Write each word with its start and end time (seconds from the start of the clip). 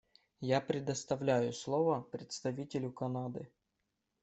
Я 0.55 0.61
предоставляю 0.61 1.53
слово 1.53 2.01
представителю 2.01 2.91
Канады. 2.91 3.51